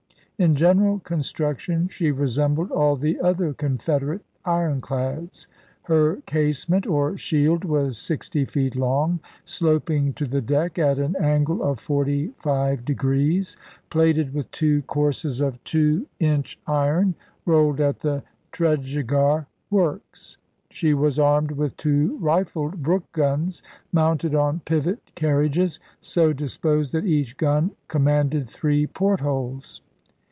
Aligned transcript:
In 0.41 0.55
general 0.55 0.97
construction 0.97 1.87
she 1.87 2.09
resembled 2.09 2.71
all 2.71 2.95
the 2.95 3.19
other 3.19 3.53
Confederate 3.53 4.23
ironclads. 4.43 5.47
Her 5.83 6.15
casement, 6.25 6.87
or 6.87 7.15
shield, 7.15 7.63
was 7.63 7.99
sixty 7.99 8.43
feet 8.45 8.75
long, 8.75 9.19
sloping 9.45 10.13
to 10.13 10.25
the 10.25 10.41
deck 10.41 10.79
at 10.79 10.97
an 10.97 11.15
angle 11.19 11.61
of 11.61 11.77
forty 11.79 12.33
five 12.39 12.83
degrees; 12.83 13.55
plated 13.91 14.33
with 14.33 14.49
two 14.49 14.81
courses 14.87 15.41
of 15.41 15.63
two 15.63 15.79
THE 15.79 15.85
ALBEMARLE 15.85 16.07
39 16.25 16.33
inch 16.33 16.59
iron, 16.65 17.15
rolled 17.45 17.79
at 17.79 17.99
the 17.99 18.23
Tredegar 18.51 19.45
Works. 19.69 20.37
She 20.71 20.95
was 20.95 21.17
chap.ii. 21.17 21.25
armed 21.27 21.51
with 21.51 21.77
two 21.77 22.17
rifled 22.19 22.81
Brooke 22.81 23.11
guns, 23.11 23.61
mounted 23.91 24.33
on 24.33 24.61
pivot 24.61 25.11
carriages, 25.13 25.79
so 25.99 26.33
disposed 26.33 26.93
that 26.93 27.05
each 27.05 27.37
gun 27.37 27.69
com 27.87 28.05
manded 28.05 28.49
three 28.49 28.87
portholes. 28.87 29.83